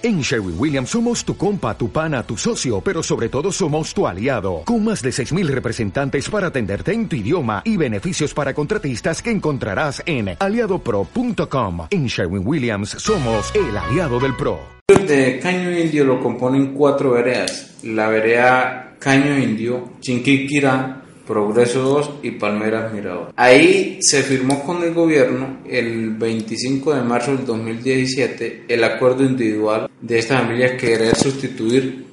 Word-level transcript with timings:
En 0.00 0.20
Sherwin 0.20 0.54
Williams 0.56 0.90
somos 0.90 1.24
tu 1.24 1.36
compa, 1.36 1.76
tu 1.76 1.90
pana, 1.90 2.22
tu 2.22 2.36
socio, 2.36 2.80
pero 2.80 3.02
sobre 3.02 3.28
todo 3.28 3.50
somos 3.50 3.92
tu 3.92 4.06
aliado, 4.06 4.62
con 4.64 4.84
más 4.84 5.02
de 5.02 5.10
6.000 5.10 5.48
representantes 5.48 6.30
para 6.30 6.46
atenderte 6.46 6.92
en 6.92 7.08
tu 7.08 7.16
idioma 7.16 7.62
y 7.64 7.76
beneficios 7.76 8.32
para 8.32 8.54
contratistas 8.54 9.20
que 9.20 9.32
encontrarás 9.32 10.00
en 10.06 10.36
aliadopro.com. 10.38 11.88
En 11.90 12.06
Sherwin 12.06 12.46
Williams 12.46 12.90
somos 12.90 13.52
el 13.56 13.76
aliado 13.76 14.20
del 14.20 14.36
PRO. 14.36 14.60
De 14.86 15.40
Caño 15.40 15.76
Indio 15.76 16.04
lo 16.04 16.20
componen 16.22 16.74
cuatro 16.74 17.10
veredas. 17.10 17.78
La 17.82 18.08
vereda 18.08 18.94
Caño 19.00 19.36
Indio, 19.36 19.94
Chinquiquirá, 19.98 20.97
Progreso 21.28 21.82
2 21.82 22.10
y 22.22 22.30
Palmeras 22.32 22.90
Mirador. 22.90 23.34
Ahí 23.36 23.98
se 24.00 24.22
firmó 24.22 24.64
con 24.64 24.82
el 24.82 24.94
gobierno 24.94 25.58
el 25.68 26.14
25 26.14 26.94
de 26.94 27.02
marzo 27.02 27.36
del 27.36 27.44
2017 27.44 28.64
el 28.66 28.82
acuerdo 28.82 29.24
individual 29.24 29.90
de 30.00 30.18
esta 30.18 30.38
familia 30.38 30.78
querer 30.78 31.14
sustituir 31.14 32.06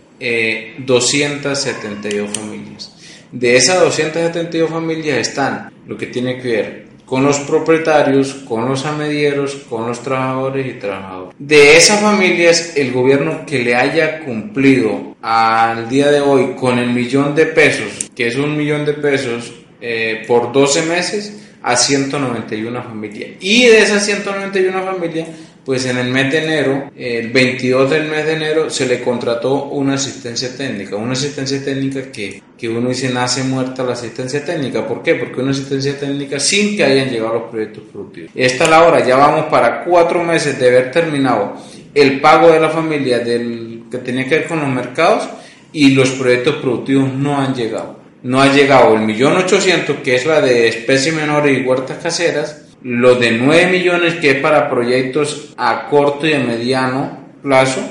272 0.80 2.30
eh, 2.30 2.34
familias. 2.34 2.92
De 3.32 3.56
esas 3.56 3.80
272 3.80 4.70
familias 4.70 5.30
están 5.30 5.72
lo 5.88 5.98
que 5.98 6.08
tiene 6.08 6.42
que 6.42 6.48
ver 6.50 6.86
con 7.06 7.24
los 7.24 7.40
propietarios, 7.40 8.34
con 8.48 8.68
los 8.68 8.86
amedieros, 8.86 9.56
con 9.70 9.88
los 9.88 10.02
trabajadores 10.02 10.66
y 10.66 10.80
trabajadores. 10.80 11.36
De 11.38 11.78
esas 11.78 12.02
familias, 12.02 12.74
el 12.76 12.92
gobierno 12.92 13.46
que 13.46 13.60
le 13.60 13.76
haya 13.76 14.22
cumplido 14.22 15.16
al 15.22 15.88
día 15.88 16.12
de 16.12 16.22
hoy 16.22 16.56
con 16.60 16.80
el 16.80 16.90
millón 16.90 17.36
de 17.36 17.46
pesos, 17.46 18.10
que 18.16 18.28
es 18.28 18.36
un 18.36 18.58
millón 18.58 18.86
de 18.86 18.94
pesos 18.94 19.54
eh, 19.82 20.24
por 20.28 20.52
12 20.52 20.84
meses, 20.84 21.42
a 21.62 21.76
191 21.76 22.84
familias. 22.84 23.32
Y 23.40 23.66
de 23.66 23.80
esas 23.80 24.06
191 24.06 24.84
familias, 24.84 25.28
pues 25.66 25.86
en 25.88 25.98
el 25.98 26.10
mes 26.10 26.32
de 26.32 26.44
enero, 26.44 26.92
el 26.96 27.32
22 27.32 27.90
del 27.90 28.08
mes 28.08 28.24
de 28.26 28.34
enero, 28.34 28.70
se 28.70 28.86
le 28.86 29.02
contrató 29.02 29.66
una 29.66 29.96
asistencia 29.96 30.56
técnica. 30.56 30.96
Una 30.96 31.14
asistencia 31.14 31.64
técnica 31.66 32.12
que, 32.12 32.44
que 32.56 32.70
uno 32.70 32.90
dice 32.90 33.10
nace 33.10 33.44
muerta 33.44 33.84
la 33.84 33.94
asistencia 33.94 34.46
técnica. 34.46 34.88
¿Por 34.88 35.02
qué? 35.02 35.16
Porque 35.16 35.42
una 35.42 35.52
asistencia 35.52 35.98
técnica 35.98 36.40
sin 36.40 36.78
que 36.78 36.84
hayan 36.84 37.10
llegado 37.10 37.34
los 37.34 37.50
proyectos 37.50 37.84
productivos. 37.92 38.32
Esta 38.36 38.66
es 38.66 38.70
la 38.70 38.84
hora, 38.84 39.04
ya 39.04 39.18
vamos 39.18 39.46
para 39.46 39.84
cuatro 39.84 40.24
meses 40.24 40.60
de 40.60 40.68
haber 40.68 40.92
terminado 40.92 41.56
el 41.96 42.22
pago 42.22 42.52
de 42.52 42.60
la 42.60 42.70
familia 42.70 43.20
del, 43.20 43.86
que 43.90 43.98
tenía 43.98 44.26
que 44.26 44.36
ver 44.36 44.48
con 44.48 44.60
los 44.60 44.70
mercados 44.70 45.28
y 45.74 45.96
los 45.96 46.12
proyectos 46.12 46.58
productivos 46.58 47.12
no 47.12 47.40
han 47.42 47.56
llegado. 47.56 48.00
No 48.22 48.40
ha 48.40 48.54
llegado 48.54 48.94
el 48.94 49.02
millón 49.02 49.36
ochocientos, 49.38 49.98
que 50.04 50.16
es 50.16 50.26
la 50.26 50.42
de 50.42 50.68
especies 50.68 51.16
menores 51.16 51.58
y 51.58 51.64
huertas 51.64 51.98
caseras, 52.02 52.65
los 52.86 53.20
de 53.20 53.32
9 53.32 53.72
millones 53.72 54.14
que 54.16 54.30
es 54.30 54.36
para 54.42 54.70
proyectos 54.70 55.56
a 55.58 55.88
corto 55.90 56.28
y 56.28 56.34
a 56.34 56.40
mediano 56.40 57.18
plazo 57.42 57.82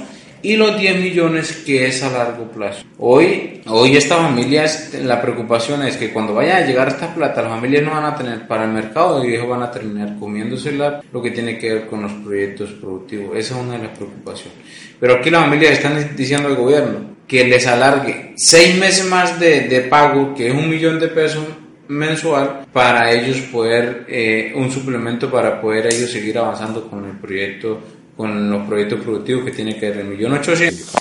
y 0.41 0.55
los 0.55 0.79
10 0.79 1.01
millones 1.01 1.65
que 1.67 1.89
es 1.89 2.01
a 2.05 2.13
largo 2.13 2.45
plazo. 2.53 2.85
Hoy, 2.99 3.61
hoy 3.67 3.97
estas 3.97 4.19
familias, 4.19 4.95
la 5.03 5.21
preocupación 5.21 5.83
es 5.83 5.97
que 5.97 6.13
cuando 6.13 6.35
vayan 6.35 6.63
a 6.63 6.67
llegar 6.67 6.87
estas 6.87 7.13
plata, 7.13 7.43
las 7.43 7.51
familias 7.51 7.83
no 7.83 7.91
van 7.91 8.05
a 8.05 8.15
tener 8.15 8.47
para 8.47 8.67
el 8.67 8.71
mercado 8.71 9.25
y 9.25 9.35
ellos 9.35 9.49
van 9.49 9.63
a 9.63 9.71
terminar 9.73 10.17
comiéndosela 10.21 11.03
lo 11.11 11.21
que 11.21 11.33
tiene 11.33 11.59
que 11.59 11.75
ver 11.75 11.87
con 11.87 12.03
los 12.03 12.13
proyectos 12.13 12.71
productivos. 12.81 13.37
Esa 13.37 13.57
es 13.57 13.61
una 13.63 13.73
de 13.73 13.89
las 13.89 13.97
preocupaciones. 13.97 14.59
Pero 15.01 15.15
aquí 15.15 15.29
las 15.29 15.43
familias 15.43 15.73
están 15.73 16.15
diciendo 16.15 16.47
al 16.47 16.55
gobierno 16.55 17.17
que 17.27 17.43
les 17.43 17.67
alargue 17.67 18.35
seis 18.37 18.79
meses 18.79 19.07
más 19.07 19.41
de, 19.41 19.63
de 19.63 19.81
pago, 19.81 20.37
que 20.37 20.47
es 20.49 20.55
un 20.55 20.71
millón 20.71 21.01
de 21.01 21.09
pesos 21.09 21.45
mensual 21.89 22.67
para 22.73 23.13
ellos 23.13 23.39
poder 23.53 24.05
eh, 24.09 24.53
un 24.55 24.71
suplemento 24.71 25.31
para 25.31 25.61
poder 25.61 25.87
ellos 25.87 26.11
seguir 26.11 26.39
avanzando 26.39 26.89
con 26.89 27.05
el 27.05 27.17
proyecto 27.19 27.81
con 28.17 28.51
los 28.51 28.67
proyectos 28.67 29.01
productivos 29.01 29.45
que 29.45 29.51
tiene 29.51 29.77
que 29.77 29.91
ver 29.91 29.99
el 29.99 30.07
millón 30.07 30.35
ochocientos. 30.35 30.93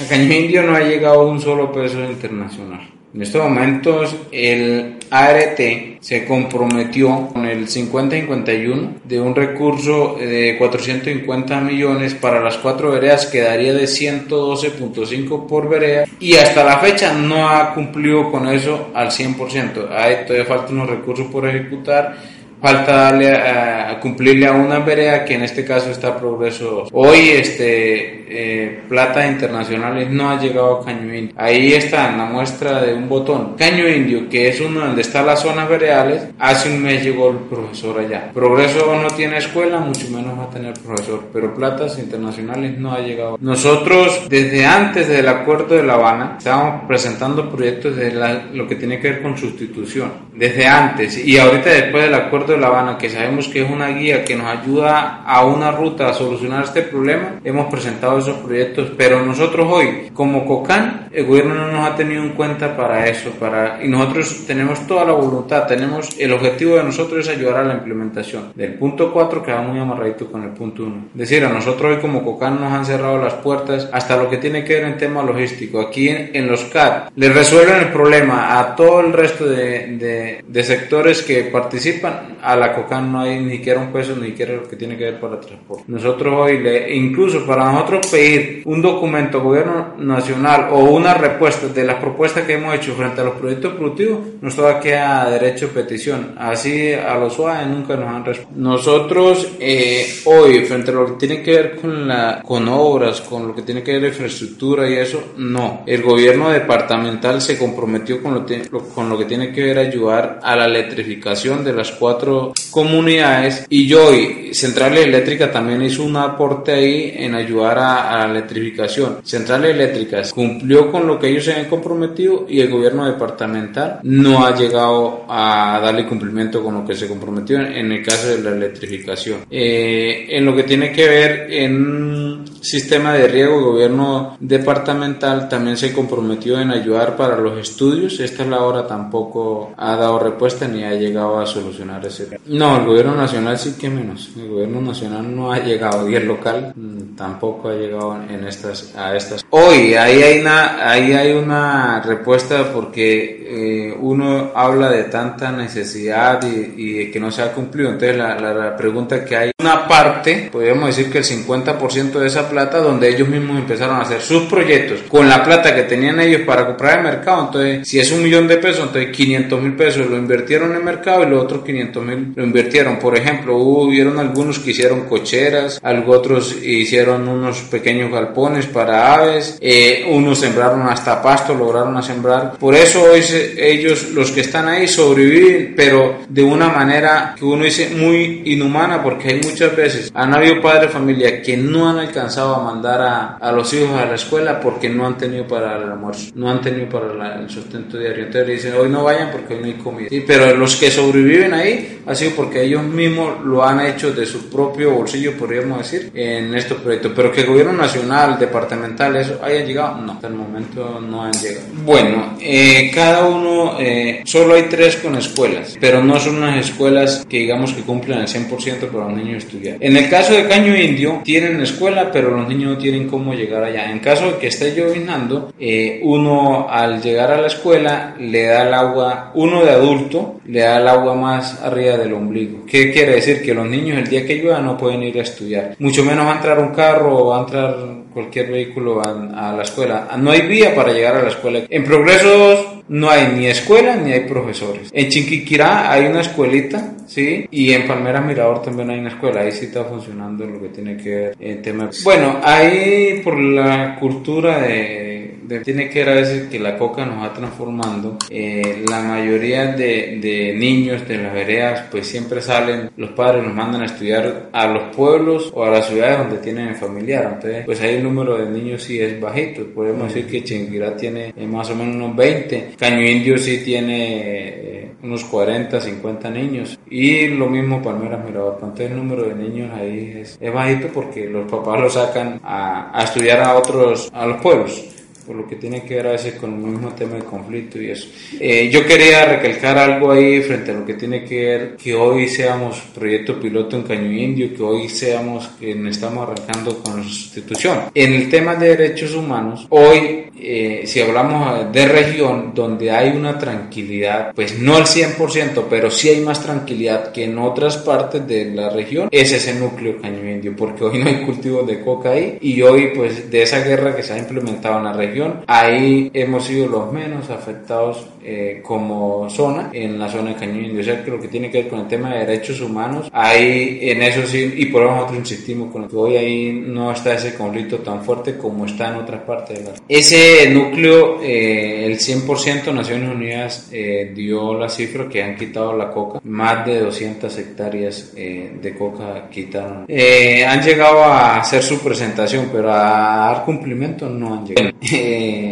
A 0.00 0.08
Caño 0.08 0.32
Indio 0.32 0.62
no 0.62 0.74
ha 0.74 0.80
llegado 0.80 1.28
un 1.28 1.38
solo 1.38 1.70
peso 1.70 2.02
internacional 2.02 2.99
en 3.12 3.22
estos 3.22 3.42
momentos 3.42 4.14
el 4.30 4.96
ART 5.10 5.60
se 6.00 6.24
comprometió 6.24 7.28
con 7.32 7.44
el 7.44 7.66
50-51 7.66 9.02
de 9.04 9.20
un 9.20 9.34
recurso 9.34 10.16
de 10.18 10.56
450 10.56 11.60
millones 11.60 12.14
para 12.14 12.40
las 12.40 12.56
cuatro 12.58 12.92
veredas 12.92 13.26
que 13.26 13.40
daría 13.40 13.74
de 13.74 13.84
112.5 13.84 15.46
por 15.46 15.68
vereda 15.68 16.04
y 16.20 16.36
hasta 16.36 16.64
la 16.64 16.78
fecha 16.78 17.12
no 17.12 17.48
ha 17.48 17.74
cumplido 17.74 18.30
con 18.30 18.48
eso 18.48 18.90
al 18.94 19.08
100%. 19.08 19.90
Hay 19.90 20.24
todavía 20.26 20.46
falta 20.46 20.72
unos 20.72 20.88
recursos 20.88 21.26
por 21.26 21.48
ejecutar 21.48 22.16
falta 22.60 22.92
darle 22.92 23.32
a, 23.32 23.98
cumplirle 24.00 24.46
a 24.46 24.52
una 24.52 24.78
vereda 24.80 25.24
que 25.24 25.34
en 25.34 25.42
este 25.42 25.64
caso 25.64 25.90
está 25.90 26.16
progreso. 26.16 26.86
Hoy 26.92 27.30
este 27.30 28.20
eh, 28.32 28.82
plata 28.88 29.26
internacionales 29.26 30.08
no 30.10 30.30
ha 30.30 30.40
llegado 30.40 30.80
a 30.80 30.84
Caño 30.84 31.14
Indio. 31.14 31.34
Ahí 31.36 31.72
está 31.72 32.16
la 32.16 32.24
muestra 32.26 32.80
de 32.82 32.94
un 32.94 33.08
botón. 33.08 33.56
Caño 33.58 33.88
Indio, 33.88 34.28
que 34.28 34.48
es 34.48 34.60
uno 34.60 34.80
donde 34.80 35.02
están 35.02 35.26
las 35.26 35.40
zonas 35.40 35.68
veredales, 35.68 36.28
hace 36.38 36.70
un 36.70 36.82
mes 36.82 37.02
llegó 37.02 37.30
el 37.30 37.38
profesor 37.38 37.98
allá. 37.98 38.30
Progreso 38.32 38.94
no 38.94 39.08
tiene 39.08 39.38
escuela, 39.38 39.80
mucho 39.80 40.08
menos 40.10 40.38
va 40.38 40.44
a 40.44 40.50
tener 40.50 40.74
profesor, 40.74 41.24
pero 41.32 41.54
platas 41.54 41.98
internacionales 41.98 42.78
no 42.78 42.92
ha 42.92 43.00
llegado. 43.00 43.36
Nosotros 43.40 44.28
desde 44.28 44.64
antes 44.64 45.08
del 45.08 45.28
acuerdo 45.28 45.74
de 45.74 45.82
La 45.82 45.94
Habana 45.94 46.36
estábamos 46.38 46.84
presentando 46.86 47.50
proyectos 47.50 47.96
de 47.96 48.12
lo 48.52 48.66
que 48.68 48.76
tiene 48.76 49.00
que 49.00 49.10
ver 49.10 49.22
con 49.22 49.36
sustitución. 49.36 50.30
Desde 50.34 50.66
antes 50.66 51.18
y 51.18 51.38
ahorita 51.38 51.70
después 51.70 52.04
del 52.04 52.14
acuerdo 52.14 52.49
de 52.50 52.58
La 52.58 52.68
Habana, 52.68 52.98
que 52.98 53.08
sabemos 53.08 53.48
que 53.48 53.62
es 53.62 53.70
una 53.70 53.88
guía 53.88 54.24
que 54.24 54.36
nos 54.36 54.46
ayuda 54.46 55.22
a 55.24 55.44
una 55.44 55.70
ruta 55.70 56.08
a 56.08 56.14
solucionar 56.14 56.64
este 56.64 56.82
problema, 56.82 57.40
hemos 57.44 57.66
presentado 57.66 58.18
esos 58.18 58.36
proyectos, 58.38 58.92
pero 58.96 59.24
nosotros 59.24 59.66
hoy, 59.70 60.10
como 60.12 60.44
COCAN, 60.44 61.08
el 61.12 61.26
gobierno 61.26 61.54
no 61.54 61.72
nos 61.72 61.88
ha 61.88 61.96
tenido 61.96 62.22
en 62.22 62.30
cuenta 62.30 62.76
para 62.76 63.06
eso, 63.08 63.30
para, 63.32 63.82
y 63.82 63.88
nosotros 63.88 64.44
tenemos 64.46 64.86
toda 64.86 65.04
la 65.04 65.12
voluntad, 65.12 65.66
tenemos, 65.66 66.10
el 66.18 66.32
objetivo 66.32 66.76
de 66.76 66.84
nosotros 66.84 67.26
es 67.26 67.36
ayudar 67.36 67.58
a 67.58 67.64
la 67.64 67.74
implementación 67.74 68.52
del 68.54 68.74
punto 68.74 69.12
4 69.12 69.42
que 69.42 69.52
va 69.52 69.62
muy 69.62 69.78
amarradito 69.78 70.30
con 70.30 70.44
el 70.44 70.50
punto 70.50 70.84
1. 70.84 71.08
Es 71.14 71.18
decir, 71.20 71.44
a 71.44 71.48
nosotros 71.48 71.96
hoy 71.96 72.00
como 72.00 72.24
COCAN 72.24 72.60
nos 72.60 72.72
han 72.72 72.84
cerrado 72.84 73.18
las 73.18 73.34
puertas 73.34 73.88
hasta 73.92 74.16
lo 74.16 74.28
que 74.28 74.36
tiene 74.36 74.64
que 74.64 74.74
ver 74.74 74.84
en 74.84 74.98
tema 74.98 75.22
logístico. 75.22 75.80
Aquí 75.80 76.08
en, 76.08 76.46
los 76.46 76.64
CAT 76.64 77.10
le 77.14 77.28
resuelven 77.28 77.76
el 77.76 77.92
problema 77.92 78.58
a 78.58 78.74
todo 78.74 79.00
el 79.00 79.12
resto 79.12 79.46
de, 79.46 79.96
de, 79.96 80.44
de 80.46 80.62
sectores 80.62 81.22
que 81.22 81.44
participan 81.44 82.38
a 82.42 82.56
la 82.56 82.74
COCAN 82.74 83.12
no 83.12 83.20
hay 83.20 83.40
ni 83.40 83.58
siquiera 83.58 83.80
un 83.80 83.92
peso, 83.92 84.14
ni 84.16 84.28
siquiera 84.28 84.54
lo 84.54 84.68
que 84.68 84.76
tiene 84.76 84.96
que 84.96 85.04
ver 85.04 85.20
para 85.20 85.34
el 85.34 85.40
transporte. 85.40 85.84
Nosotros 85.88 86.34
hoy, 86.36 86.58
le, 86.58 86.94
incluso 86.94 87.46
para 87.46 87.70
nosotros 87.72 88.06
pedir 88.08 88.62
un 88.64 88.82
documento 88.82 89.40
gobierno 89.40 89.94
nacional 89.98 90.68
o 90.72 90.84
una 90.84 91.14
respuesta 91.14 91.68
de 91.68 91.84
las 91.84 91.96
propuestas 91.96 92.44
que 92.44 92.54
hemos 92.54 92.74
hecho 92.74 92.94
frente 92.94 93.20
a 93.20 93.24
los 93.24 93.34
proyectos 93.34 93.74
productivos, 93.74 94.18
nos 94.40 94.56
toca 94.56 94.80
queda 94.80 95.30
derecho 95.30 95.68
de 95.68 95.72
petición. 95.72 96.34
Así 96.38 96.92
a 96.92 97.16
los 97.16 97.38
UAE 97.38 97.66
nunca 97.66 97.96
nos 97.96 98.08
han 98.08 98.24
respondido. 98.24 98.70
Nosotros 98.70 99.48
eh, 99.58 100.20
hoy, 100.24 100.64
frente 100.64 100.90
a 100.90 100.94
lo 100.94 101.06
que 101.06 101.26
tiene 101.26 101.42
que 101.42 101.50
ver 101.52 101.76
con, 101.76 102.08
la, 102.08 102.42
con 102.44 102.68
obras, 102.68 103.20
con 103.20 103.46
lo 103.48 103.54
que 103.54 103.62
tiene 103.62 103.82
que 103.82 103.92
ver 103.92 104.00
con 104.00 104.08
infraestructura 104.08 104.88
y 104.88 104.94
eso, 104.94 105.32
no. 105.36 105.82
El 105.86 106.02
gobierno 106.02 106.50
departamental 106.50 107.40
se 107.40 107.58
comprometió 107.58 108.22
con 108.22 108.34
lo, 108.34 108.46
con 108.94 109.08
lo 109.08 109.18
que 109.18 109.24
tiene 109.24 109.52
que 109.52 109.62
ver 109.62 109.78
ayudar 109.78 110.40
a 110.42 110.56
la 110.56 110.66
electrificación 110.66 111.64
de 111.64 111.72
las 111.72 111.92
cuatro 111.92 112.29
comunidades 112.70 113.66
y 113.68 113.92
hoy 113.92 114.50
Centrales 114.52 115.06
Eléctricas 115.06 115.52
también 115.52 115.82
hizo 115.82 116.04
un 116.04 116.16
aporte 116.16 116.72
ahí 116.72 117.14
en 117.16 117.34
ayudar 117.34 117.78
a, 117.78 118.26
la 118.26 118.30
electrificación. 118.30 119.18
Centrales 119.24 119.74
Eléctricas 119.74 120.32
cumplió 120.32 120.90
con 120.90 121.06
lo 121.06 121.18
que 121.18 121.28
ellos 121.28 121.44
se 121.44 121.52
habían 121.52 121.68
comprometido 121.68 122.46
y 122.48 122.60
el 122.60 122.70
gobierno 122.70 123.06
departamental 123.06 124.00
no 124.02 124.44
ha 124.44 124.54
llegado 124.56 125.24
a 125.28 125.80
darle 125.82 126.06
cumplimiento 126.06 126.62
con 126.62 126.74
lo 126.74 126.86
que 126.86 126.94
se 126.94 127.08
comprometió 127.08 127.60
en, 127.60 127.92
el 127.92 128.02
caso 128.02 128.28
de 128.28 128.42
la 128.42 128.50
electrificación. 128.50 129.40
Eh, 129.50 130.26
en 130.30 130.44
lo 130.44 130.54
que 130.54 130.64
tiene 130.64 130.92
que 130.92 131.08
ver 131.08 131.46
en 131.50 132.44
sistema 132.60 133.12
de 133.14 133.28
riego, 133.28 133.72
gobierno 133.72 134.36
departamental 134.40 135.48
también 135.48 135.76
se 135.76 135.92
comprometió 135.92 136.60
en 136.60 136.70
ayudar 136.70 137.16
para 137.16 137.36
los 137.38 137.58
estudios. 137.58 138.20
Esta 138.20 138.42
es 138.42 138.48
la 138.48 138.62
hora 138.62 138.86
tampoco 138.86 139.72
ha 139.76 139.96
dado 139.96 140.18
respuesta 140.18 140.66
ni 140.66 140.84
ha 140.84 140.94
llegado 140.94 141.40
a 141.40 141.46
solucionar 141.46 142.04
ese 142.06 142.28
no, 142.46 142.78
el 142.78 142.86
gobierno 142.86 143.14
nacional 143.14 143.58
sí 143.58 143.74
que 143.78 143.88
menos. 143.88 144.30
El 144.36 144.48
gobierno 144.48 144.80
nacional 144.80 145.34
no 145.34 145.52
ha 145.52 145.58
llegado 145.58 146.08
y 146.08 146.14
el 146.14 146.26
local 146.26 146.72
mm, 146.74 147.16
tampoco 147.16 147.68
ha 147.68 147.74
llegado 147.74 148.18
en 148.28 148.46
estas, 148.46 148.94
a 148.96 149.14
estas. 149.16 149.44
Hoy 149.50 149.94
ahí 149.94 150.22
hay 150.22 150.40
una, 150.40 150.90
ahí 150.90 151.12
hay 151.12 151.32
una 151.32 152.00
respuesta 152.00 152.72
porque 152.72 153.88
eh, 153.90 153.96
uno 154.00 154.50
habla 154.54 154.90
de 154.90 155.04
tanta 155.04 155.50
necesidad 155.52 156.42
y, 156.42 156.92
de 156.92 157.10
que 157.10 157.20
no 157.20 157.30
se 157.30 157.42
ha 157.42 157.52
cumplido. 157.52 157.90
Entonces 157.90 158.16
la, 158.16 158.38
la, 158.38 158.76
pregunta 158.76 159.24
que 159.24 159.36
hay, 159.36 159.50
una 159.58 159.86
parte, 159.86 160.48
podríamos 160.50 160.94
decir 160.94 161.10
que 161.10 161.18
el 161.18 161.24
50% 161.24 162.12
de 162.12 162.26
esa 162.26 162.48
plata 162.50 162.78
donde 162.78 163.08
ellos 163.08 163.28
mismos 163.28 163.58
empezaron 163.58 163.96
a 163.96 164.02
hacer 164.02 164.20
sus 164.20 164.42
proyectos 164.42 165.00
con 165.08 165.28
la 165.28 165.44
plata 165.44 165.74
que 165.74 165.84
tenían 165.84 166.20
ellos 166.20 166.42
para 166.42 166.66
comprar 166.66 166.98
el 166.98 167.04
mercado. 167.04 167.46
Entonces, 167.46 167.88
si 167.88 168.00
es 168.00 168.10
un 168.10 168.22
millón 168.22 168.48
de 168.48 168.56
pesos, 168.56 168.86
entonces 168.86 169.16
500 169.16 169.62
mil 169.62 169.76
pesos 169.76 170.10
lo 170.10 170.16
invirtieron 170.16 170.70
en 170.70 170.78
el 170.78 170.82
mercado 170.82 171.22
y 171.22 171.30
los 171.30 171.44
otros 171.44 171.64
500 171.64 172.04
mil 172.04 172.32
lo 172.34 172.44
invirtieron. 172.44 172.98
Por 172.98 173.16
ejemplo, 173.16 173.56
hubieron 173.56 174.18
algunos 174.18 174.58
que 174.58 174.72
hicieron 174.72 175.02
cocheras, 175.02 175.80
algunos 175.82 176.10
otros 176.10 176.56
hicieron 176.62 177.28
unos 177.28 177.58
pequeños 177.62 178.10
galpones 178.10 178.66
para 178.66 179.14
aves, 179.14 179.58
eh, 179.60 180.04
unos 180.10 180.38
sembraron 180.38 180.82
hasta 180.88 181.22
pasto, 181.22 181.54
lograron 181.54 182.00
sembrar. 182.02 182.56
Por 182.58 182.74
eso 182.74 183.02
hoy 183.02 183.22
ellos, 183.56 184.10
los 184.10 184.30
que 184.30 184.40
están 184.40 184.68
ahí, 184.68 184.88
sobreviven, 184.88 185.74
pero 185.76 186.20
de 186.28 186.42
una 186.42 186.68
manera 186.68 187.34
que 187.38 187.44
uno 187.44 187.64
dice 187.64 187.90
muy 187.90 188.42
inhumana, 188.46 189.02
porque 189.02 189.28
hay 189.28 189.40
muchas 189.42 189.74
veces, 189.76 190.10
han 190.14 190.34
habido 190.34 190.60
padres 190.60 190.82
de 190.82 190.88
familia 190.88 191.42
que 191.42 191.56
no 191.56 191.88
han 191.88 191.98
alcanzado 191.98 192.39
a 192.40 192.62
mandar 192.62 193.00
a, 193.02 193.36
a 193.36 193.52
los 193.52 193.72
hijos 193.72 193.98
a 193.98 194.06
la 194.06 194.14
escuela 194.14 194.60
porque 194.60 194.88
no 194.88 195.06
han 195.06 195.16
tenido 195.18 195.46
para 195.46 195.76
el 195.76 195.84
almuerzo, 195.84 196.32
no 196.34 196.50
han 196.50 196.60
tenido 196.60 196.88
para 196.88 197.40
el 197.40 197.50
sustento 197.50 197.98
diario. 197.98 198.24
Entonces 198.24 198.62
dicen, 198.62 198.74
hoy 198.74 198.88
no 198.88 199.04
vayan 199.04 199.30
porque 199.30 199.54
hoy 199.54 199.60
no 199.60 199.66
hay 199.66 199.74
comida. 199.74 200.08
Sí, 200.08 200.24
pero 200.26 200.54
los 200.56 200.76
que 200.76 200.90
sobreviven 200.90 201.54
ahí 201.54 202.00
ha 202.06 202.14
sido 202.14 202.32
porque 202.32 202.62
ellos 202.62 202.82
mismos 202.82 203.44
lo 203.44 203.64
han 203.64 203.80
hecho 203.80 204.12
de 204.12 204.26
su 204.26 204.48
propio 204.50 204.92
bolsillo, 204.92 205.36
podríamos 205.36 205.78
decir, 205.78 206.10
en 206.14 206.54
estos 206.54 206.78
proyectos. 206.78 207.12
Pero 207.14 207.32
que 207.32 207.42
el 207.42 207.46
gobierno 207.46 207.72
nacional, 207.72 208.38
departamental, 208.38 209.16
eso 209.16 209.40
haya 209.42 209.64
llegado, 209.64 210.00
no, 210.00 210.12
hasta 210.12 210.26
el 210.26 210.34
momento 210.34 211.00
no 211.00 211.22
han 211.24 211.32
llegado. 211.32 211.66
Bueno, 211.84 212.36
eh, 212.40 212.90
cada 212.94 213.26
uno, 213.26 213.76
eh, 213.78 214.22
solo 214.24 214.54
hay 214.54 214.64
tres 214.64 214.96
con 214.96 215.16
escuelas, 215.16 215.76
pero 215.80 216.02
no 216.02 216.18
son 216.18 216.36
unas 216.36 216.66
escuelas 216.66 217.26
que 217.28 217.38
digamos 217.38 217.72
que 217.72 217.82
cumplen 217.82 218.20
el 218.20 218.26
100% 218.26 218.88
para 218.88 219.04
los 219.06 219.16
niños 219.16 219.44
estudiar. 219.44 219.76
En 219.80 219.96
el 219.96 220.08
caso 220.08 220.32
de 220.32 220.46
Caño 220.48 220.76
Indio, 220.76 221.20
tienen 221.24 221.60
escuela, 221.60 222.10
pero 222.12 222.29
los 222.30 222.48
niños 222.48 222.72
no 222.72 222.78
tienen 222.78 223.08
cómo 223.08 223.34
llegar 223.34 223.62
allá. 223.64 223.90
En 223.90 223.98
caso 223.98 224.32
de 224.32 224.38
que 224.38 224.48
esté 224.48 224.74
llovinando, 224.74 225.52
eh, 225.58 226.00
uno 226.02 226.68
al 226.68 227.02
llegar 227.02 227.30
a 227.32 227.40
la 227.40 227.46
escuela 227.46 228.14
le 228.18 228.44
da 228.44 228.66
el 228.66 228.74
agua, 228.74 229.32
uno 229.34 229.64
de 229.64 229.70
adulto 229.70 230.40
le 230.46 230.60
da 230.60 230.78
el 230.78 230.88
agua 230.88 231.14
más 231.14 231.62
arriba 231.62 231.96
del 231.96 232.14
ombligo. 232.14 232.64
¿Qué 232.66 232.92
quiere 232.92 233.16
decir? 233.16 233.42
Que 233.42 233.54
los 233.54 233.66
niños 233.66 233.98
el 233.98 234.08
día 234.08 234.26
que 234.26 234.36
llueva 234.36 234.60
no 234.60 234.76
pueden 234.76 235.02
ir 235.02 235.18
a 235.18 235.22
estudiar. 235.22 235.76
Mucho 235.78 236.04
menos 236.04 236.26
va 236.26 236.32
a 236.32 236.36
entrar 236.36 236.58
un 236.58 236.74
carro 236.74 237.18
o 237.18 237.26
va 237.28 237.38
a 237.38 237.40
entrar 237.40 237.76
cualquier 238.12 238.50
vehículo 238.50 239.00
a, 239.00 239.50
a 239.50 239.56
la 239.56 239.62
escuela. 239.62 240.08
No 240.18 240.30
hay 240.30 240.42
vía 240.42 240.74
para 240.74 240.92
llegar 240.92 241.16
a 241.16 241.22
la 241.22 241.28
escuela. 241.28 241.60
En 241.68 241.84
progresos 241.84 242.66
no 242.90 243.08
hay 243.08 243.28
ni 243.36 243.46
escuela 243.46 243.94
ni 243.94 244.12
hay 244.12 244.20
profesores. 244.20 244.90
En 244.92 245.08
Chinquiquirá 245.08 245.92
hay 245.92 246.06
una 246.06 246.22
escuelita, 246.22 246.94
¿sí? 247.06 247.46
Y 247.50 247.72
en 247.72 247.86
Palmera 247.86 248.20
Mirador 248.20 248.62
también 248.62 248.90
hay 248.90 248.98
una 248.98 249.10
escuela. 249.10 249.42
Ahí 249.42 249.52
sí 249.52 249.66
está 249.66 249.84
funcionando 249.84 250.44
lo 250.44 250.60
que 250.60 250.68
tiene 250.70 250.96
que 250.96 251.10
ver 251.10 251.36
en 251.38 251.62
tema. 251.62 251.90
Bueno, 252.02 252.40
ahí 252.42 253.20
por 253.22 253.38
la 253.38 253.96
cultura 254.00 254.60
de, 254.60 255.09
tiene 255.58 255.88
que 255.88 256.04
ver 256.04 256.08
a 256.10 256.20
veces 256.20 256.48
que 256.48 256.58
la 256.58 256.78
coca 256.78 257.04
nos 257.04 257.22
va 257.22 257.32
transformando. 257.32 258.16
Eh, 258.30 258.84
la 258.88 259.02
mayoría 259.02 259.66
de, 259.66 260.18
de 260.20 260.54
niños 260.56 261.06
de 261.06 261.18
las 261.18 261.32
veredas, 261.32 261.84
pues 261.90 262.06
siempre 262.06 262.40
salen, 262.40 262.90
los 262.96 263.10
padres 263.10 263.44
los 263.44 263.54
mandan 263.54 263.82
a 263.82 263.86
estudiar 263.86 264.50
a 264.52 264.66
los 264.66 264.94
pueblos 264.94 265.50
o 265.54 265.64
a 265.64 265.70
las 265.70 265.86
ciudades 265.86 266.18
donde 266.18 266.38
tienen 266.38 266.74
familiar. 266.76 267.32
Entonces, 267.34 267.64
pues 267.64 267.80
ahí 267.80 267.96
el 267.96 268.04
número 268.04 268.38
de 268.38 268.50
niños 268.50 268.82
sí 268.82 269.00
es 269.00 269.20
bajito. 269.20 269.66
Podemos 269.74 270.08
decir 270.08 270.30
que 270.30 270.44
Chinquiquirá 270.44 270.96
tiene 270.96 271.34
eh, 271.36 271.46
más 271.46 271.70
o 271.70 271.74
menos 271.74 271.96
unos 271.96 272.16
20 272.16 272.70
Caño 272.78 273.02
Indio 273.02 273.38
sí 273.38 273.62
tiene 273.64 274.18
eh, 274.18 274.92
unos 275.02 275.24
40, 275.24 275.80
50 275.80 276.30
niños. 276.30 276.78
Y 276.88 277.28
lo 277.28 277.48
mismo 277.48 277.82
Palmeras 277.82 278.24
Mirador. 278.24 278.58
Entonces 278.62 278.90
el 278.90 278.96
número 278.96 279.22
de 279.24 279.34
niños 279.34 279.70
ahí 279.74 280.18
es, 280.20 280.38
es 280.40 280.52
bajito 280.52 280.88
porque 280.92 281.26
los 281.26 281.50
papás 281.50 281.80
lo 281.80 281.90
sacan 281.90 282.40
a, 282.42 282.98
a 282.98 283.04
estudiar 283.04 283.40
a 283.40 283.56
otros, 283.56 284.10
a 284.12 284.26
los 284.26 284.40
pueblos 284.40 284.99
por 285.30 285.38
lo 285.38 285.46
que 285.46 285.54
tiene 285.54 285.84
que 285.84 285.94
ver 285.94 286.08
a 286.08 286.10
veces 286.10 286.34
con 286.34 286.52
el 286.54 286.58
mismo 286.58 286.88
tema 286.88 287.14
de 287.14 287.22
conflicto 287.22 287.80
y 287.80 287.92
eso. 287.92 288.08
Eh, 288.40 288.68
yo 288.68 288.84
quería 288.84 289.24
recalcar 289.26 289.78
algo 289.78 290.10
ahí 290.10 290.42
frente 290.42 290.72
a 290.72 290.74
lo 290.74 290.84
que 290.84 290.94
tiene 290.94 291.24
que 291.24 291.44
ver 291.44 291.76
que 291.76 291.94
hoy 291.94 292.26
seamos 292.26 292.80
proyecto 292.92 293.38
piloto 293.38 293.76
en 293.76 293.84
Caño 293.84 294.10
Indio, 294.10 294.52
que 294.52 294.60
hoy 294.60 294.88
seamos 294.88 295.46
que 295.60 295.70
estamos 295.88 296.28
arrancando 296.28 296.82
con 296.82 296.96
la 296.96 297.04
sustitución. 297.04 297.78
En 297.94 298.12
el 298.12 298.28
tema 298.28 298.56
de 298.56 298.76
derechos 298.76 299.14
humanos, 299.14 299.68
hoy 299.68 300.30
eh, 300.42 300.82
si 300.86 301.00
hablamos 301.00 301.70
de 301.70 301.86
región 301.86 302.52
donde 302.54 302.90
hay 302.90 303.10
una 303.10 303.38
tranquilidad, 303.38 304.32
pues 304.34 304.58
no 304.58 304.76
al 304.76 304.84
100%, 304.84 305.64
pero 305.68 305.90
sí 305.90 306.08
hay 306.08 306.20
más 306.20 306.42
tranquilidad 306.42 307.12
que 307.12 307.24
en 307.24 307.38
otras 307.38 307.76
partes 307.76 308.26
de 308.26 308.46
la 308.46 308.70
región, 308.70 309.08
es 309.10 309.32
ese 309.32 309.54
núcleo 309.54 310.00
Caño 310.00 310.28
Indio, 310.28 310.54
porque 310.56 310.84
hoy 310.84 310.98
no 310.98 311.08
hay 311.08 311.22
cultivos 311.26 311.66
de 311.66 311.80
coca 311.80 312.12
ahí 312.12 312.38
y 312.40 312.62
hoy 312.62 312.92
pues 312.94 313.30
de 313.30 313.42
esa 313.42 313.60
guerra 313.62 313.94
que 313.94 314.02
se 314.02 314.14
ha 314.14 314.18
implementado 314.18 314.78
en 314.78 314.84
la 314.84 314.92
región, 314.94 315.19
ahí 315.46 316.10
hemos 316.14 316.44
sido 316.44 316.66
los 316.66 316.92
menos 316.92 317.30
afectados 317.30 318.06
eh, 318.22 318.60
como 318.62 319.30
zona 319.30 319.70
en 319.72 319.98
la 319.98 320.06
zona 320.10 320.30
de 320.30 320.36
Cañón 320.36 320.84
sea, 320.84 321.02
que 321.02 321.10
lo 321.10 321.18
que 321.18 321.28
tiene 321.28 321.50
que 321.50 321.62
ver 321.62 321.70
con 321.70 321.80
el 321.80 321.88
tema 321.88 322.12
de 322.12 322.26
derechos 322.26 322.60
humanos, 322.60 323.08
ahí 323.12 323.78
en 323.80 324.02
eso 324.02 324.26
sí, 324.26 324.52
y 324.58 324.66
por 324.66 324.82
eso 324.82 324.94
nosotros 324.94 325.18
insistimos 325.20 325.72
con 325.72 325.88
que 325.88 325.96
hoy 325.96 326.16
ahí 326.16 326.52
no 326.52 326.92
está 326.92 327.14
ese 327.14 327.34
conflicto 327.34 327.78
tan 327.78 328.04
fuerte 328.04 328.36
como 328.36 328.66
está 328.66 328.90
en 328.90 328.96
otras 328.96 329.22
partes 329.22 329.58
de 329.58 329.64
la 329.64 329.70
Ese 329.88 330.50
núcleo, 330.50 331.22
eh, 331.22 331.86
el 331.86 331.98
100% 331.98 332.74
Naciones 332.74 333.08
Unidas 333.10 333.68
eh, 333.72 334.12
dio 334.14 334.52
la 334.52 334.68
cifra 334.68 335.08
que 335.08 335.22
han 335.22 335.34
quitado 335.34 335.74
la 335.74 335.90
coca, 335.90 336.20
más 336.24 336.66
de 336.66 336.78
200 336.80 337.38
hectáreas 337.38 338.12
de 338.14 338.74
coca 338.76 339.30
quitaron. 339.30 339.86
han 339.88 340.62
llegado 340.62 341.04
a 341.04 341.40
hacer 341.40 341.62
su 341.62 341.80
presentación, 341.80 342.50
pero 342.52 342.70
a 342.70 343.32
dar 343.32 343.44
cumplimiento 343.46 344.10
no 344.10 344.34
han 344.34 344.46
llegado. 344.46 344.70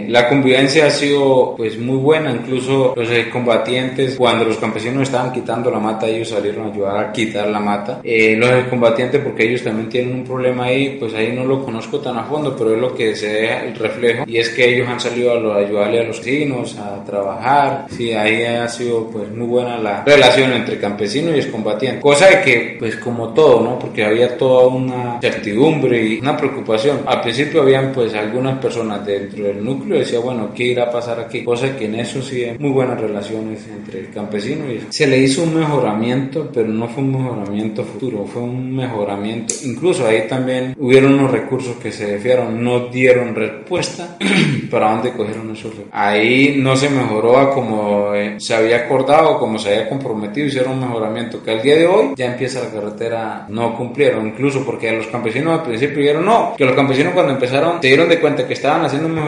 la 0.09 0.29
convivencia 0.29 0.87
ha 0.87 0.91
sido 0.91 1.55
pues 1.57 1.79
muy 1.79 1.97
buena, 1.97 2.31
incluso 2.31 2.95
los 2.97 3.09
combatientes, 3.33 4.17
cuando 4.17 4.45
los 4.45 4.57
campesinos 4.57 5.03
estaban 5.03 5.33
quitando 5.33 5.71
la 5.71 5.79
mata, 5.79 6.07
ellos 6.07 6.29
salieron 6.29 6.67
a 6.67 6.73
ayudar 6.73 6.97
a 6.99 7.13
quitar 7.13 7.49
la 7.49 7.61
mata. 7.61 8.01
Eh, 8.05 8.37
los 8.37 8.65
combatientes, 8.69 9.21
porque 9.23 9.45
ellos 9.45 9.63
también 9.63 9.89
tienen 9.89 10.15
un 10.15 10.25
problema 10.25 10.65
ahí, 10.65 10.97
pues 10.99 11.15
ahí 11.15 11.33
no 11.33 11.45
lo 11.45 11.65
conozco 11.65 11.99
tan 11.99 12.17
a 12.17 12.25
fondo, 12.25 12.55
pero 12.57 12.75
es 12.75 12.81
lo 12.81 12.95
que 12.95 13.15
se 13.15 13.29
deja 13.29 13.65
el 13.65 13.75
reflejo, 13.75 14.25
y 14.27 14.39
es 14.39 14.49
que 14.51 14.75
ellos 14.75 14.89
han 14.89 15.01
salido 15.01 15.33
a, 15.33 15.57
ayudarle 15.57 16.01
a 16.01 16.05
los 16.05 16.19
vecinos, 16.19 16.77
a 16.79 17.03
trabajar, 17.05 17.87
sí, 17.91 18.13
ahí 18.13 18.45
ha 18.45 18.69
sido 18.69 19.09
pues 19.11 19.31
muy 19.31 19.47
buena 19.47 19.79
la 19.79 20.05
relación 20.05 20.53
entre 20.53 20.79
campesinos 20.79 21.35
y 21.37 21.51
combatientes, 21.51 22.03
cosa 22.03 22.27
de 22.27 22.43
que 22.43 22.77
pues 22.79 22.97
como 22.97 23.33
todo, 23.33 23.61
¿no? 23.61 23.79
Porque 23.79 24.05
había 24.05 24.37
toda 24.37 24.67
una 24.67 25.19
certidumbre 25.21 26.03
y 26.03 26.19
una 26.19 26.37
preocupación. 26.37 27.01
Al 27.07 27.21
principio 27.21 27.63
habían 27.63 27.93
pues 27.93 28.15
algunas 28.15 28.59
personas 28.59 29.05
dentro 29.05 29.38
del 29.45 29.65
núcleo 29.65 29.99
decía, 29.99 30.21
bueno, 30.21 30.51
¿qué 30.55 30.65
irá 30.65 30.85
a 30.85 30.91
pasar 30.91 31.21
aquí? 31.21 31.45
Cosa 31.45 31.77
que 31.77 31.87
en 31.87 31.97
eso 31.97 32.23
sí 32.23 32.45
hay 32.45 32.59
muy 32.59 32.71
buenas 32.71 33.01
relaciones 33.01 33.67
entre 33.69 34.01
el 34.01 34.11
campesino 34.11 34.71
y 34.71 34.81
se 34.91 35.07
le 35.07 35.19
hizo 35.19 35.43
un 35.43 35.55
mejoramiento, 35.55 36.51
pero 36.53 36.69
no 36.69 36.89
fue 36.89 37.03
un 37.03 37.13
mejoramiento 37.13 37.85
futuro, 37.85 38.25
fue 38.27 38.43
un 38.43 38.75
mejoramiento. 38.75 39.55
Incluso 39.65 40.07
ahí 40.07 40.27
también 40.29 40.75
hubieron 40.79 41.15
unos 41.15 41.31
recursos 41.31 41.77
que 41.77 41.93
se 41.93 42.07
desfiaron, 42.07 42.63
no 42.63 42.87
dieron 42.89 43.35
respuesta 43.35 44.17
para 44.71 44.93
dónde 44.93 45.13
cogieron 45.13 45.51
esos 45.51 45.71
recursos. 45.71 45.93
Ahí 45.93 46.57
no 46.59 46.77
se 46.77 46.91
mejoró 46.91 47.39
a 47.39 47.51
como 47.53 48.15
eh, 48.15 48.37
se 48.39 48.55
había 48.55 48.79
acordado, 48.79 49.39
como 49.39 49.59
se 49.59 49.71
había 49.75 49.89
comprometido, 49.89 50.47
hicieron 50.47 50.73
un 50.75 50.81
mejoramiento 50.81 51.43
que 51.43 51.51
al 51.51 51.63
día 51.63 51.77
de 51.77 51.87
hoy 51.87 52.15
ya 52.17 52.27
empieza 52.27 52.63
la 52.63 52.71
carretera, 52.71 53.47
no 53.49 53.77
cumplieron, 53.77 54.27
incluso 54.29 54.65
porque 54.65 54.93
los 54.93 55.07
campesinos 55.07 55.59
al 55.59 55.67
principio 55.67 55.99
dijeron 55.99 56.25
no, 56.25 56.55
que 56.57 56.65
los 56.65 56.75
campesinos 56.75 57.13
cuando 57.15 57.33
empezaron 57.33 57.81
se 57.81 57.89
dieron 57.89 58.09
de 58.09 58.21
cuenta 58.21 58.47
que 58.47 58.55
estaban 58.55 58.85
haciendo 58.85 59.09
un 59.09 59.15
mejoramiento 59.15 59.28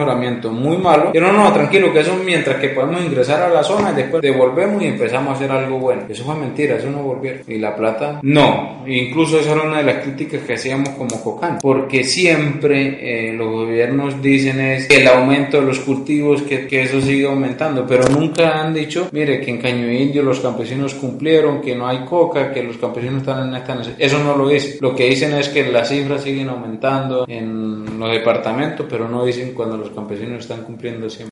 muy 0.51 0.77
malo. 0.77 1.11
Yo 1.13 1.21
no, 1.21 1.31
no, 1.31 1.51
tranquilo, 1.53 1.91
que 1.93 2.01
eso 2.01 2.15
mientras 2.23 2.57
que 2.57 2.69
podemos 2.69 3.03
ingresar 3.03 3.41
a 3.43 3.49
la 3.49 3.63
zona 3.63 3.91
y 3.91 3.95
después 3.95 4.21
devolvemos 4.21 4.81
y 4.81 4.87
empezamos 4.87 5.29
a 5.29 5.33
hacer 5.33 5.51
algo 5.51 5.79
bueno. 5.79 6.03
Eso 6.09 6.23
fue 6.23 6.35
mentira, 6.35 6.75
eso 6.75 6.89
no 6.89 7.03
volvió. 7.03 7.33
Y 7.47 7.57
la 7.57 7.75
plata, 7.75 8.19
no. 8.23 8.83
Incluso 8.87 9.39
esa 9.39 9.51
era 9.53 9.63
una 9.63 9.77
de 9.77 9.83
las 9.83 10.03
críticas 10.03 10.41
que 10.41 10.53
hacíamos 10.53 10.89
como 10.89 11.21
Cocán, 11.21 11.59
porque 11.61 12.03
siempre 12.03 13.29
eh, 13.29 13.33
los 13.33 13.51
gobiernos 13.51 14.21
dicen 14.21 14.59
es 14.59 14.89
el 14.89 15.07
aumento 15.07 15.59
de 15.59 15.67
los 15.67 15.79
cultivos, 15.79 16.41
que, 16.43 16.67
que, 16.67 16.81
eso 16.81 16.99
sigue 17.01 17.27
aumentando, 17.27 17.85
pero 17.87 18.07
nunca 18.09 18.61
han 18.61 18.73
dicho, 18.73 19.09
mire, 19.11 19.39
que 19.41 19.51
en 19.51 19.57
Caño 19.59 19.91
Indio 19.91 20.23
los 20.23 20.39
campesinos 20.39 20.95
cumplieron, 20.95 21.61
que 21.61 21.75
no 21.75 21.87
hay 21.87 21.99
coca, 22.05 22.51
que 22.51 22.63
los 22.63 22.77
campesinos 22.77 23.19
están 23.21 23.49
en 23.49 23.55
esta 23.55 23.75
necesidad. 23.75 24.01
Eso 24.01 24.19
no 24.19 24.35
lo 24.35 24.47
dicen. 24.47 24.77
Lo 24.81 24.95
que 24.95 25.05
dicen 25.05 25.33
es 25.33 25.49
que 25.49 25.71
las 25.71 25.89
cifras 25.89 26.23
siguen 26.23 26.49
aumentando 26.49 27.25
en 27.27 27.99
los 27.99 28.11
departamentos, 28.11 28.85
pero 28.89 29.07
no 29.07 29.23
dicen 29.25 29.53
cuando 29.53 29.77
los 29.77 29.90
campesinos 29.91 30.39
están 30.39 30.63
cumpliendo 30.63 31.09
siempre. 31.09 31.29